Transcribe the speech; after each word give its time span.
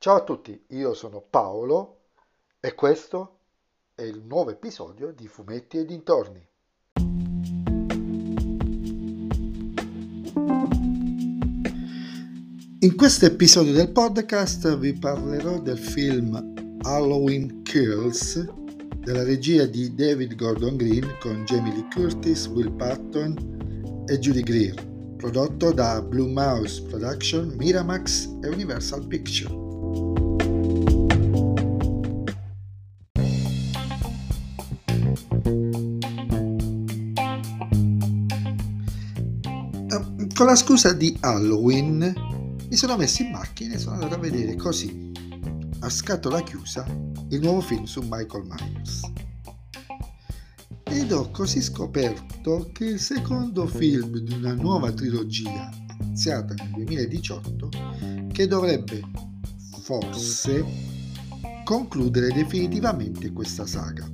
Ciao 0.00 0.14
a 0.14 0.22
tutti, 0.22 0.56
io 0.68 0.94
sono 0.94 1.20
Paolo 1.20 2.02
e 2.60 2.72
questo 2.76 3.38
è 3.96 4.02
il 4.02 4.22
nuovo 4.22 4.50
episodio 4.50 5.10
di 5.10 5.26
Fumetti 5.26 5.78
e 5.78 5.84
dintorni. 5.84 6.46
In 12.78 12.94
questo 12.96 13.26
episodio 13.26 13.72
del 13.72 13.90
podcast 13.90 14.78
vi 14.78 14.92
parlerò 14.92 15.58
del 15.58 15.78
film 15.78 16.78
Halloween 16.82 17.62
Kills 17.62 18.48
della 18.98 19.24
regia 19.24 19.66
di 19.66 19.96
David 19.96 20.36
Gordon 20.36 20.76
Green 20.76 21.16
con 21.18 21.42
Jamie 21.44 21.72
Lee 21.72 21.88
Curtis, 21.92 22.46
Will 22.46 22.72
Patton 22.76 24.04
e 24.06 24.16
Judy 24.20 24.42
Greer, 24.42 24.76
prodotto 25.16 25.72
da 25.72 26.00
Blue 26.00 26.30
Mouse 26.30 26.82
Production, 26.82 27.48
Miramax 27.56 28.26
e 28.44 28.48
Universal 28.48 29.04
Pictures. 29.04 29.66
Con 40.38 40.46
la 40.46 40.54
scusa 40.54 40.92
di 40.92 41.16
Halloween 41.18 42.14
mi 42.70 42.76
sono 42.76 42.96
messo 42.96 43.22
in 43.22 43.32
macchina 43.32 43.74
e 43.74 43.78
sono 43.78 43.94
andato 43.94 44.14
a 44.14 44.18
vedere 44.18 44.54
così, 44.54 45.10
a 45.80 45.90
scatola 45.90 46.44
chiusa, 46.44 46.86
il 47.30 47.40
nuovo 47.40 47.60
film 47.60 47.82
su 47.82 48.02
Michael 48.08 48.44
Myers. 48.44 49.00
Ed 50.84 51.10
ho 51.10 51.32
così 51.32 51.60
scoperto 51.60 52.70
che 52.72 52.84
il 52.84 53.00
secondo 53.00 53.66
film 53.66 54.16
di 54.18 54.34
una 54.34 54.54
nuova 54.54 54.92
trilogia, 54.92 55.70
iniziata 56.02 56.54
nel 56.54 56.70
2018, 56.70 57.68
che 58.30 58.46
dovrebbe 58.46 59.02
forse 59.88 60.66
concludere 61.64 62.30
definitivamente 62.30 63.32
questa 63.32 63.64
saga. 63.64 64.06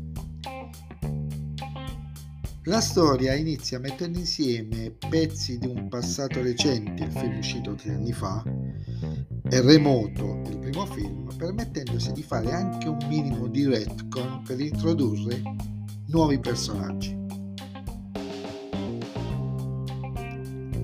La 2.66 2.80
storia 2.80 3.34
inizia 3.34 3.80
mettendo 3.80 4.20
insieme 4.20 4.94
pezzi 5.08 5.58
di 5.58 5.66
un 5.66 5.88
passato 5.88 6.40
recente, 6.42 7.02
il 7.02 7.10
film 7.10 7.38
uscito 7.38 7.74
tre 7.74 7.94
anni 7.94 8.12
fa, 8.12 8.44
e 9.50 9.60
remoto, 9.62 10.42
il 10.48 10.58
primo 10.60 10.86
film, 10.86 11.34
permettendosi 11.36 12.12
di 12.12 12.22
fare 12.22 12.52
anche 12.52 12.86
un 12.86 12.98
minimo 13.08 13.48
di 13.48 13.66
retcon 13.66 14.44
per 14.46 14.60
introdurre 14.60 15.42
nuovi 16.06 16.38
personaggi. 16.38 17.18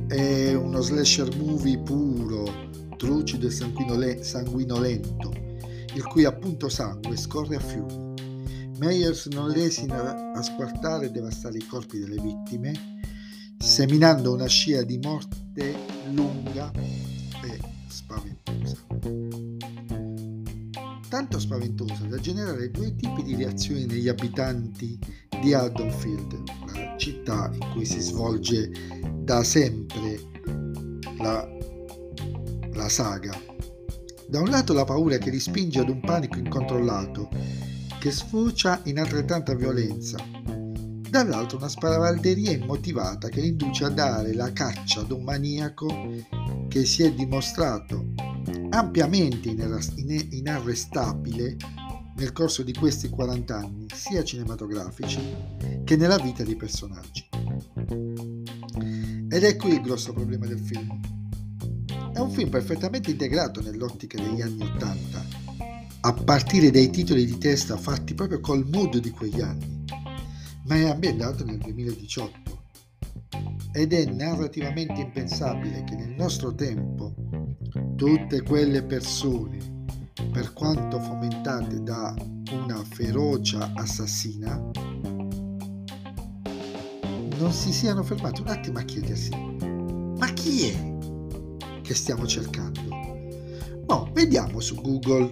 È 0.08 0.52
uno 0.52 0.80
slasher 0.80 1.36
movie 1.36 1.78
puro, 1.78 2.69
trucido 3.00 3.46
e 3.46 4.22
sanguinolento, 4.22 5.32
il 5.94 6.04
cui 6.04 6.26
appunto 6.26 6.68
sangue 6.68 7.16
scorre 7.16 7.56
a 7.56 7.60
fiumi 7.60 8.10
Meyers 8.80 9.26
non 9.26 9.50
lesina 9.50 10.32
a 10.32 10.42
squartare 10.42 11.06
e 11.06 11.10
devastare 11.10 11.58
i 11.58 11.66
corpi 11.66 11.98
delle 11.98 12.18
vittime, 12.18 12.72
seminando 13.58 14.32
una 14.32 14.46
scia 14.46 14.82
di 14.82 14.98
morte 14.98 15.74
lunga 16.12 16.72
e 16.72 17.60
spaventosa. 17.88 18.76
Tanto 21.10 21.38
spaventosa 21.38 22.06
da 22.06 22.16
generare 22.16 22.70
due 22.70 22.96
tipi 22.96 23.22
di 23.22 23.34
reazioni 23.34 23.84
negli 23.84 24.08
abitanti 24.08 24.98
di 25.42 25.52
Haddonfield, 25.52 26.42
la 26.72 26.96
città 26.96 27.50
in 27.52 27.72
cui 27.72 27.84
si 27.84 28.00
svolge 28.00 28.70
da 29.22 29.42
sempre 29.44 30.20
la, 31.18 31.46
la 31.46 31.59
saga. 32.90 33.32
Da 34.28 34.40
un 34.40 34.50
lato 34.50 34.72
la 34.72 34.84
paura 34.84 35.16
che 35.16 35.30
li 35.30 35.40
spinge 35.40 35.78
ad 35.78 35.88
un 35.88 36.00
panico 36.00 36.38
incontrollato 36.38 37.28
che 38.00 38.10
sfocia 38.10 38.80
in 38.84 38.98
altrettanta 38.98 39.54
violenza. 39.54 40.18
Dall'altro 41.08 41.58
una 41.58 41.68
sparavalderia 41.68 42.50
immotivata 42.50 43.28
che 43.28 43.40
induce 43.40 43.84
a 43.84 43.90
dare 43.90 44.34
la 44.34 44.52
caccia 44.52 45.00
ad 45.00 45.12
un 45.12 45.22
maniaco 45.22 45.86
che 46.68 46.84
si 46.84 47.02
è 47.04 47.12
dimostrato 47.12 48.12
ampiamente 48.70 49.54
inarrestabile 50.30 51.56
nel 52.16 52.32
corso 52.32 52.62
di 52.62 52.72
questi 52.74 53.08
40 53.08 53.56
anni, 53.56 53.86
sia 53.94 54.24
cinematografici 54.24 55.20
che 55.84 55.96
nella 55.96 56.18
vita 56.18 56.42
dei 56.42 56.56
personaggi. 56.56 57.28
Ed 59.28 59.44
è 59.44 59.56
qui 59.56 59.74
il 59.74 59.80
grosso 59.80 60.12
problema 60.12 60.46
del 60.46 60.58
film. 60.58 61.09
È 62.20 62.22
un 62.22 62.32
film 62.32 62.50
perfettamente 62.50 63.12
integrato 63.12 63.62
nell'ottica 63.62 64.20
degli 64.20 64.42
anni 64.42 64.62
Ottanta 64.62 65.24
a 66.02 66.12
partire 66.12 66.70
dai 66.70 66.90
titoli 66.90 67.24
di 67.24 67.38
testa 67.38 67.78
fatti 67.78 68.12
proprio 68.12 68.40
col 68.40 68.68
mood 68.70 68.98
di 68.98 69.08
quegli 69.08 69.40
anni, 69.40 69.86
ma 70.66 70.74
è 70.74 70.90
ambientato 70.90 71.46
nel 71.46 71.56
2018 71.56 72.62
ed 73.72 73.94
è 73.94 74.04
narrativamente 74.04 75.00
impensabile 75.00 75.82
che 75.84 75.96
nel 75.96 76.10
nostro 76.10 76.54
tempo 76.54 77.14
tutte 77.96 78.42
quelle 78.42 78.82
persone, 78.82 79.56
per 80.30 80.52
quanto 80.52 81.00
fomentate 81.00 81.82
da 81.82 82.14
una 82.52 82.84
ferocia 82.84 83.72
assassina, 83.74 84.62
non 87.38 87.50
si 87.50 87.72
siano 87.72 88.02
fermati 88.02 88.42
un 88.42 88.48
attimo 88.48 88.78
a 88.78 88.82
chiedersi 88.82 89.30
ma 90.18 90.30
chi 90.34 90.66
è 90.66 90.89
che 91.90 91.96
stiamo 91.96 92.24
cercando? 92.24 92.80
No, 93.88 94.08
vediamo 94.12 94.60
su 94.60 94.76
Google 94.76 95.28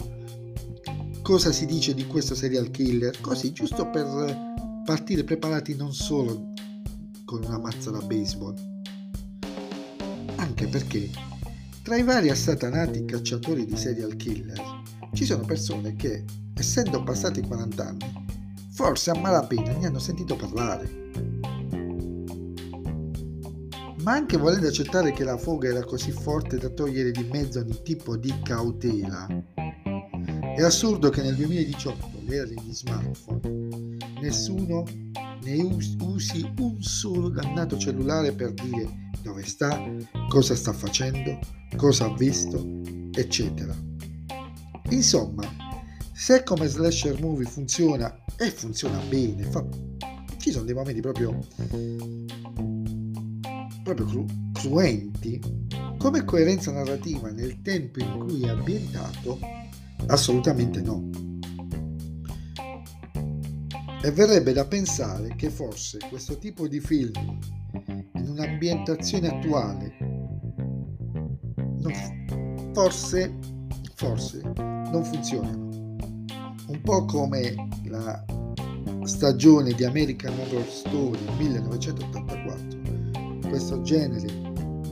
cosa 1.23 1.53
si 1.53 1.67
dice 1.67 1.95
di 1.95 2.05
questo 2.09 2.35
serial 2.35 2.73
killer, 2.73 3.21
così 3.21 3.53
giusto 3.53 3.89
per 3.89 4.83
partire 4.85 5.23
preparati 5.23 5.77
non 5.77 5.95
solo 5.95 6.53
con 7.25 7.45
una 7.45 7.61
mazza 7.61 7.93
da 7.93 8.01
baseball, 8.01 8.57
anche 10.35 10.67
perché 10.67 11.09
tra 11.83 11.97
i 11.97 12.03
vari 12.03 12.29
assatanati 12.29 13.05
cacciatori 13.05 13.65
di 13.65 13.77
serial 13.77 14.17
killer 14.17 14.61
ci 15.13 15.25
sono 15.25 15.45
persone 15.45 15.95
che, 15.95 16.25
essendo 16.55 17.05
passati 17.05 17.41
40 17.41 17.87
anni, 17.87 18.25
forse 18.71 19.13
a 19.13 19.15
malapena 19.21 19.77
ne 19.77 19.87
hanno 19.87 20.01
sentito 20.01 20.35
parlare. 20.35 21.28
Ma 24.03 24.12
anche 24.12 24.36
volendo 24.36 24.69
accettare 24.69 25.12
che 25.12 25.25
la 25.25 25.36
foga 25.36 25.69
era 25.69 25.84
così 25.84 26.12
forte 26.12 26.56
da 26.56 26.69
togliere 26.69 27.10
di 27.10 27.28
mezzo 27.31 27.59
ogni 27.59 27.81
tipo 27.82 28.16
di 28.16 28.32
cautela, 28.42 29.26
è 30.56 30.62
assurdo 30.62 31.10
che 31.10 31.22
nel 31.22 31.36
2018, 31.36 32.22
l'era 32.26 32.47
degli 32.47 32.72
smartphone, 32.72 33.97
nessuno 34.20 34.84
ne 35.42 35.62
usi 36.00 36.53
un 36.59 36.82
solo 36.82 37.28
dannato 37.28 37.78
cellulare 37.78 38.32
per 38.32 38.53
dire 38.54 39.10
dove 39.22 39.44
sta, 39.44 39.81
cosa 40.28 40.54
sta 40.54 40.72
facendo, 40.72 41.38
cosa 41.76 42.06
ha 42.06 42.15
visto, 42.15 42.65
eccetera. 43.12 43.75
Insomma, 44.91 45.42
se 46.12 46.42
come 46.42 46.66
slasher 46.66 47.20
movie 47.20 47.47
funziona 47.47 48.25
e 48.36 48.50
funziona 48.50 48.98
bene, 49.09 49.44
fa... 49.44 49.65
ci 50.38 50.50
sono 50.50 50.65
dei 50.65 50.75
momenti 50.75 51.00
proprio 51.00 51.38
proprio 53.94 54.06
cru... 54.06 54.26
cruenti, 54.53 55.41
come 55.99 56.25
coerenza 56.25 56.71
narrativa 56.72 57.31
nel 57.31 57.62
tempo 57.62 58.00
in 58.00 58.19
cui 58.19 58.43
è 58.43 58.49
ambientato, 58.49 59.38
Assolutamente 60.06 60.81
no. 60.81 61.10
E 64.00 64.10
verrebbe 64.12 64.53
da 64.53 64.65
pensare 64.65 65.34
che 65.37 65.50
forse 65.50 65.98
questo 66.09 66.38
tipo 66.38 66.69
di 66.69 66.81
film 66.81 67.12
in 68.15 68.28
un'ambientazione 68.28 69.28
attuale 69.28 69.97
non, 71.81 71.93
forse, 72.72 73.37
forse 73.97 74.41
non 74.56 75.04
funzionano. 75.04 75.66
Un 76.68 76.80
po' 76.83 77.04
come 77.07 77.54
la 77.84 78.24
stagione 79.03 79.72
di 79.72 79.84
American 79.84 80.33
Horror 80.39 80.68
Story 80.68 81.18
1984. 81.39 82.97
Questo 83.48 83.80
genere 83.83 84.27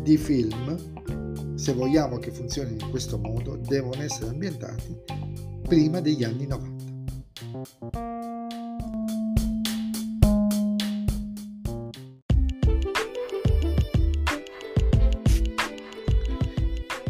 di 0.03 0.17
film 0.17 0.95
se 1.57 1.73
vogliamo 1.73 2.19
che 2.19 2.31
funzionino 2.31 2.85
in 2.85 2.91
questo 2.91 3.19
modo, 3.19 3.57
devono 3.57 4.01
essere 4.03 4.29
ambientati 4.29 4.95
prima 5.67 6.01
degli 6.01 6.23
anni 6.23 6.47
90. 6.47 6.85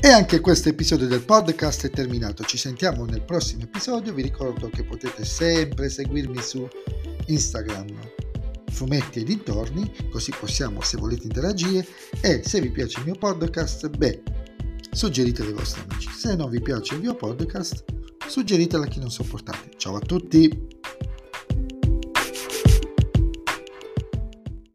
E 0.00 0.08
anche 0.08 0.40
questo 0.40 0.68
episodio 0.68 1.08
del 1.08 1.24
podcast 1.24 1.86
è 1.86 1.90
terminato. 1.90 2.44
Ci 2.44 2.56
sentiamo 2.56 3.04
nel 3.04 3.22
prossimo 3.22 3.64
episodio. 3.64 4.14
Vi 4.14 4.22
ricordo 4.22 4.70
che 4.70 4.84
potete 4.84 5.24
sempre 5.24 5.90
seguirmi 5.90 6.40
su 6.40 6.66
Instagram, 7.26 7.88
fumetti 8.76 9.20
e 9.20 9.24
dintorni, 9.24 9.90
così 10.10 10.32
possiamo, 10.38 10.82
se 10.82 10.98
volete 10.98 11.24
interagire. 11.24 11.86
E 12.20 12.42
se 12.44 12.60
vi 12.60 12.70
piace 12.70 12.98
il 12.98 13.06
mio 13.06 13.14
podcast, 13.14 13.88
beh, 13.88 14.22
suggeritela 14.90 15.48
ai 15.48 15.54
vostri 15.54 15.82
amici. 15.88 16.10
Se 16.10 16.36
non 16.36 16.50
vi 16.50 16.60
piace 16.60 16.94
il 16.94 17.00
mio 17.00 17.14
podcast, 17.14 17.84
suggeritela 18.28 18.84
a 18.84 18.88
chi 18.88 19.00
non 19.00 19.10
sopportate. 19.10 19.70
Ciao 19.78 19.96
a 19.96 20.00
tutti! 20.00 20.75